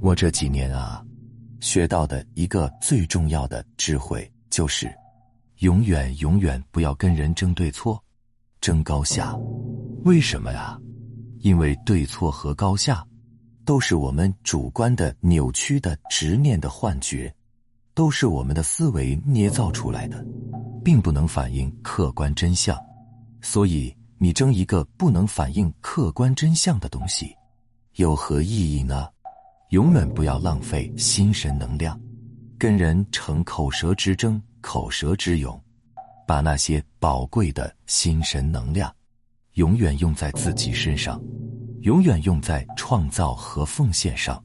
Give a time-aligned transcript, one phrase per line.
[0.00, 1.04] 我这几年啊，
[1.60, 4.90] 学到的一个最重要的智慧就是，
[5.58, 8.02] 永远永远不要跟人争对错，
[8.60, 9.36] 争高下。
[10.04, 10.78] 为什么呀？
[11.40, 13.04] 因为对错和高下，
[13.64, 17.32] 都是我们主观的、扭曲的、执念的幻觉，
[17.92, 20.24] 都是我们的思维捏造出来的，
[20.84, 22.78] 并不能反映客观真相。
[23.40, 27.34] 所以，你争一个不能反映客观真相的东西，
[27.96, 29.08] 有何意义呢？
[29.70, 32.00] 永远不要浪费心神能量，
[32.58, 35.62] 跟人逞口舌之争、口舌之勇，
[36.26, 38.90] 把那些宝贵的心神能量，
[39.54, 41.22] 永远用在自己身上，
[41.82, 44.42] 永远用在创造和奉献上。